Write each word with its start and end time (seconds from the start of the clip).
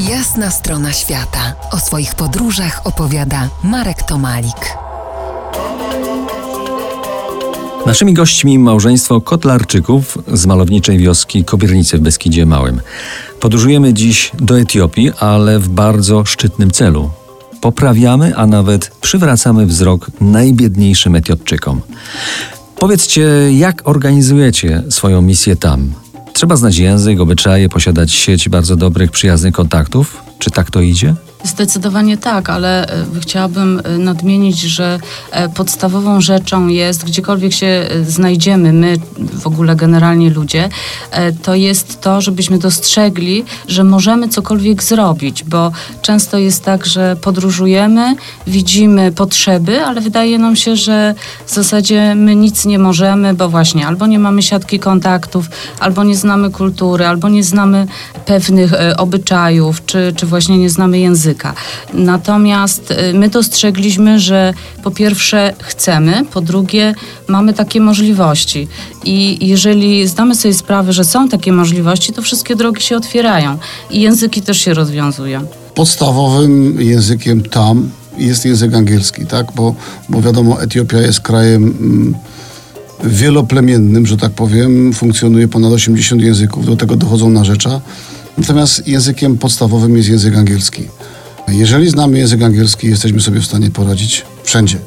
Jasna 0.00 0.50
strona 0.50 0.92
świata. 0.92 1.54
O 1.72 1.78
swoich 1.78 2.14
podróżach 2.14 2.80
opowiada 2.84 3.48
Marek 3.64 4.02
Tomalik. 4.02 4.76
Naszymi 7.86 8.14
gośćmi 8.14 8.58
małżeństwo 8.58 9.20
Kotlarczyków 9.20 10.18
z 10.32 10.46
malowniczej 10.46 10.98
wioski 10.98 11.44
Kobiernicy 11.44 11.98
w 11.98 12.00
Beskidzie 12.00 12.46
Małym. 12.46 12.80
Podróżujemy 13.40 13.94
dziś 13.94 14.32
do 14.34 14.58
Etiopii, 14.60 15.12
ale 15.20 15.58
w 15.58 15.68
bardzo 15.68 16.24
szczytnym 16.24 16.70
celu. 16.70 17.10
Poprawiamy, 17.60 18.36
a 18.36 18.46
nawet 18.46 18.90
przywracamy 19.00 19.66
wzrok 19.66 20.10
najbiedniejszym 20.20 21.14
Etiopczykom. 21.14 21.80
Powiedzcie, 22.78 23.28
jak 23.52 23.88
organizujecie 23.88 24.82
swoją 24.90 25.22
misję 25.22 25.56
tam? 25.56 25.92
Trzeba 26.36 26.56
znać 26.56 26.76
język, 26.76 27.20
obyczaje, 27.20 27.68
posiadać 27.68 28.12
sieć 28.12 28.48
bardzo 28.48 28.76
dobrych, 28.76 29.10
przyjaznych 29.10 29.54
kontaktów? 29.54 30.22
Czy 30.38 30.50
tak 30.50 30.70
to 30.70 30.80
idzie? 30.80 31.14
Zdecydowanie 31.44 32.16
tak, 32.16 32.50
ale 32.50 32.88
e, 32.88 33.04
chciałabym 33.20 33.80
e, 33.84 33.98
nadmienić, 33.98 34.60
że 34.60 34.98
e, 35.30 35.48
podstawową 35.48 36.20
rzeczą 36.20 36.68
jest, 36.68 37.04
gdziekolwiek 37.04 37.52
się 37.52 37.88
znajdziemy, 38.06 38.72
my 38.72 38.96
w 39.18 39.46
ogóle 39.46 39.76
generalnie 39.76 40.30
ludzie, 40.30 40.68
to 41.42 41.54
jest 41.54 42.00
to, 42.00 42.20
żebyśmy 42.20 42.58
dostrzegli, 42.58 43.44
że 43.68 43.84
możemy 43.84 44.28
cokolwiek 44.28 44.82
zrobić, 44.82 45.44
bo 45.44 45.72
często 46.02 46.38
jest 46.38 46.64
tak, 46.64 46.86
że 46.86 47.16
podróżujemy, 47.20 48.16
widzimy 48.46 49.12
potrzeby, 49.12 49.84
ale 49.84 50.00
wydaje 50.00 50.38
nam 50.38 50.56
się, 50.56 50.76
że 50.76 51.14
w 51.46 51.54
zasadzie 51.54 52.14
my 52.14 52.36
nic 52.36 52.64
nie 52.64 52.78
możemy, 52.78 53.34
bo 53.34 53.48
właśnie 53.48 53.86
albo 53.86 54.06
nie 54.06 54.18
mamy 54.18 54.42
siatki 54.42 54.78
kontaktów, 54.78 55.46
albo 55.80 56.04
nie 56.04 56.16
znamy 56.16 56.50
kultury, 56.50 57.06
albo 57.06 57.28
nie 57.28 57.44
znamy 57.44 57.86
pewnych 58.26 58.72
obyczajów, 58.96 59.86
czy, 59.86 60.12
czy 60.16 60.26
właśnie 60.26 60.58
nie 60.58 60.70
znamy 60.70 60.98
języka. 60.98 61.35
Natomiast 61.94 62.90
y, 62.90 63.14
my 63.14 63.28
dostrzegliśmy, 63.28 64.20
że 64.20 64.54
po 64.82 64.90
pierwsze 64.90 65.54
chcemy, 65.62 66.24
po 66.32 66.40
drugie 66.40 66.94
mamy 67.28 67.54
takie 67.54 67.80
możliwości. 67.80 68.68
I 69.04 69.48
jeżeli 69.48 70.06
zdamy 70.08 70.34
sobie 70.34 70.54
sprawę, 70.54 70.92
że 70.92 71.04
są 71.04 71.28
takie 71.28 71.52
możliwości, 71.52 72.12
to 72.12 72.22
wszystkie 72.22 72.56
drogi 72.56 72.82
się 72.82 72.96
otwierają 72.96 73.58
i 73.90 74.00
języki 74.00 74.42
też 74.42 74.58
się 74.58 74.74
rozwiązują. 74.74 75.46
Podstawowym 75.74 76.80
językiem 76.80 77.42
tam 77.42 77.90
jest 78.18 78.44
język 78.44 78.74
angielski, 78.74 79.26
tak? 79.26 79.46
Bo, 79.54 79.74
bo 80.08 80.22
wiadomo, 80.22 80.62
Etiopia 80.62 80.98
jest 80.98 81.20
krajem 81.20 81.62
mm, 81.80 82.14
wieloplemiennym, 83.04 84.06
że 84.06 84.16
tak 84.16 84.32
powiem. 84.32 84.92
Funkcjonuje 84.92 85.48
ponad 85.48 85.72
80 85.72 86.22
języków, 86.22 86.66
do 86.66 86.76
tego 86.76 86.96
dochodzą 86.96 87.30
narzecza. 87.30 87.80
Natomiast 88.38 88.88
językiem 88.88 89.38
podstawowym 89.38 89.96
jest 89.96 90.08
język 90.08 90.36
angielski. 90.36 90.88
Jeżeli 91.48 91.90
znamy 91.90 92.18
język 92.18 92.42
angielski, 92.42 92.86
jesteśmy 92.86 93.20
sobie 93.20 93.40
w 93.40 93.44
stanie 93.46 93.70
poradzić 93.70 94.24
wszędzie. 94.44 94.78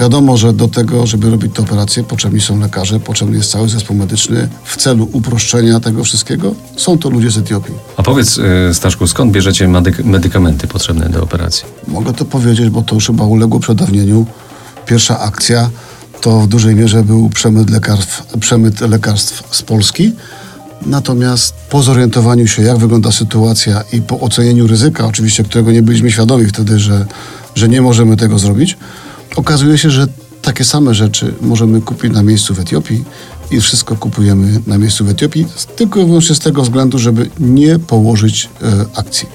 Wiadomo, 0.00 0.36
że 0.36 0.52
do 0.52 0.68
tego, 0.68 1.06
żeby 1.06 1.30
robić 1.30 1.52
te 1.54 1.62
operacje, 1.62 2.04
potrzebni 2.04 2.40
są 2.40 2.60
lekarze, 2.60 3.00
potrzebny 3.00 3.36
jest 3.36 3.50
cały 3.50 3.68
zespół 3.68 3.96
medyczny. 3.96 4.48
W 4.64 4.76
celu 4.76 5.08
uproszczenia 5.12 5.80
tego 5.80 6.04
wszystkiego 6.04 6.54
są 6.76 6.98
to 6.98 7.10
ludzie 7.10 7.30
z 7.30 7.38
Etiopii. 7.38 7.74
A 7.96 8.02
powiedz, 8.02 8.38
y, 8.38 8.74
Staszku, 8.74 9.06
skąd 9.06 9.32
bierzecie 9.32 9.68
medyk- 9.68 10.04
medykamenty 10.04 10.66
potrzebne 10.66 11.08
do 11.08 11.22
operacji? 11.22 11.64
Mogę 11.88 12.12
to 12.12 12.24
powiedzieć, 12.24 12.70
bo 12.70 12.82
to 12.82 12.94
już 12.94 13.06
chyba 13.06 13.24
uległo 13.24 13.60
przedawnieniu. 13.60 14.26
Pierwsza 14.86 15.20
akcja 15.20 15.70
to 16.20 16.40
w 16.40 16.48
dużej 16.48 16.74
mierze 16.74 17.04
był 17.04 17.28
przemyt 17.30 17.70
lekarstw, 17.70 18.22
przemyt 18.40 18.80
lekarstw 18.80 19.56
z 19.56 19.62
Polski. 19.62 20.12
Natomiast 20.86 21.54
po 21.70 21.82
zorientowaniu 21.82 22.46
się, 22.46 22.62
jak 22.62 22.78
wygląda 22.78 23.12
sytuacja 23.12 23.84
i 23.92 24.02
po 24.02 24.20
ocenieniu 24.20 24.66
ryzyka, 24.66 25.06
oczywiście, 25.06 25.44
którego 25.44 25.72
nie 25.72 25.82
byliśmy 25.82 26.10
świadomi 26.10 26.46
wtedy, 26.46 26.78
że, 26.78 27.06
że 27.54 27.68
nie 27.68 27.82
możemy 27.82 28.16
tego 28.16 28.38
zrobić, 28.38 28.78
okazuje 29.36 29.78
się, 29.78 29.90
że 29.90 30.06
takie 30.42 30.64
same 30.64 30.94
rzeczy 30.94 31.34
możemy 31.40 31.80
kupić 31.80 32.12
na 32.12 32.22
miejscu 32.22 32.54
w 32.54 32.60
Etiopii 32.60 33.04
i 33.50 33.60
wszystko 33.60 33.96
kupujemy 33.96 34.60
na 34.66 34.78
miejscu 34.78 35.04
w 35.04 35.08
Etiopii, 35.08 35.46
tylko 35.76 36.00
i 36.00 36.04
wyłącznie 36.04 36.34
z 36.34 36.38
tego 36.38 36.62
względu, 36.62 36.98
żeby 36.98 37.30
nie 37.40 37.78
położyć 37.78 38.48
e, 38.62 38.84
akcji. 38.94 39.28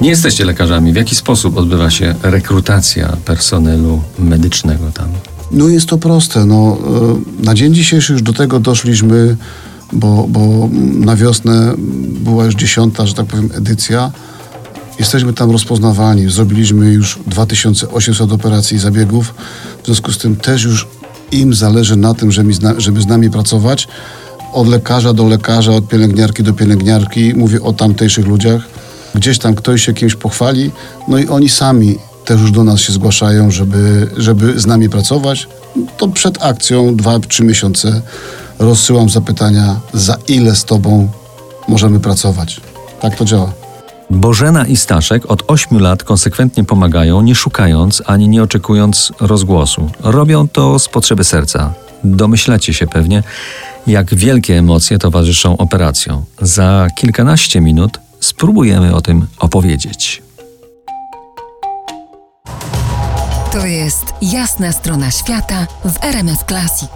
Nie 0.00 0.08
jesteście 0.08 0.44
lekarzami. 0.44 0.92
W 0.92 0.96
jaki 0.96 1.14
sposób 1.14 1.56
odbywa 1.56 1.90
się 1.90 2.14
rekrutacja 2.22 3.16
personelu 3.24 4.02
medycznego 4.18 4.90
tam? 4.94 5.08
No 5.52 5.68
jest 5.68 5.86
to 5.86 5.98
proste. 5.98 6.46
No, 6.46 6.78
e, 7.40 7.44
na 7.44 7.54
dzień 7.54 7.74
dzisiejszy 7.74 8.12
już 8.12 8.22
do 8.22 8.32
tego 8.32 8.60
doszliśmy, 8.60 9.36
bo, 9.92 10.26
bo 10.28 10.68
na 10.80 11.16
wiosnę 11.16 11.74
była 12.08 12.44
już 12.44 12.54
dziesiąta, 12.54 13.06
że 13.06 13.14
tak 13.14 13.26
powiem, 13.26 13.50
edycja. 13.54 14.10
Jesteśmy 14.98 15.32
tam 15.32 15.50
rozpoznawani. 15.50 16.30
Zrobiliśmy 16.30 16.92
już 16.92 17.18
2800 17.26 18.32
operacji 18.32 18.76
i 18.76 18.80
zabiegów. 18.80 19.34
W 19.82 19.86
związku 19.86 20.12
z 20.12 20.18
tym 20.18 20.36
też 20.36 20.64
już 20.64 20.86
im 21.32 21.54
zależy 21.54 21.96
na 21.96 22.14
tym, 22.14 22.32
żeby, 22.78 23.02
z 23.02 23.06
nami 23.06 23.30
pracować. 23.30 23.88
Od 24.52 24.68
lekarza 24.68 25.12
do 25.12 25.28
lekarza, 25.28 25.72
od 25.72 25.88
pielęgniarki 25.88 26.42
do 26.42 26.52
pielęgniarki. 26.52 27.34
Mówię 27.34 27.62
o 27.62 27.72
tamtejszych 27.72 28.26
ludziach. 28.26 28.62
Gdzieś 29.14 29.38
tam 29.38 29.54
ktoś 29.54 29.84
się 29.84 29.94
kimś 29.94 30.14
pochwali, 30.14 30.70
no 31.08 31.18
i 31.18 31.28
oni 31.28 31.48
sami 31.48 31.98
też 32.24 32.40
już 32.40 32.50
do 32.50 32.64
nas 32.64 32.80
się 32.80 32.92
zgłaszają, 32.92 33.50
żeby, 33.50 34.10
żeby 34.16 34.60
z 34.60 34.66
nami 34.66 34.90
pracować. 34.90 35.48
To 35.96 36.08
przed 36.08 36.42
akcją, 36.42 36.96
dwa, 36.96 37.18
trzy 37.18 37.44
miesiące 37.44 38.02
rozsyłam 38.58 39.08
zapytania, 39.08 39.80
za 39.92 40.16
ile 40.28 40.56
z 40.56 40.64
tobą 40.64 41.08
możemy 41.68 42.00
pracować. 42.00 42.60
Tak 43.00 43.16
to 43.16 43.24
działa. 43.24 43.52
Bożena 44.10 44.66
i 44.66 44.76
Staszek 44.76 45.30
od 45.30 45.42
8 45.46 45.80
lat 45.80 46.04
konsekwentnie 46.04 46.64
pomagają, 46.64 47.22
nie 47.22 47.34
szukając 47.34 48.02
ani 48.06 48.28
nie 48.28 48.42
oczekując 48.42 49.12
rozgłosu. 49.20 49.90
Robią 50.00 50.48
to 50.48 50.78
z 50.78 50.88
potrzeby 50.88 51.24
serca. 51.24 51.72
Domyślacie 52.04 52.74
się 52.74 52.86
pewnie, 52.86 53.22
jak 53.86 54.14
wielkie 54.14 54.58
emocje 54.58 54.98
towarzyszą 54.98 55.56
operacjom. 55.56 56.24
Za 56.40 56.88
kilkanaście 56.96 57.60
minut 57.60 58.00
spróbujemy 58.20 58.94
o 58.94 59.00
tym 59.00 59.26
opowiedzieć. 59.38 60.22
To 63.52 63.66
jest 63.66 64.04
Jasna 64.22 64.72
strona 64.72 65.10
świata 65.10 65.66
w 65.84 66.04
RMF 66.04 66.44
Classic. 66.44 66.90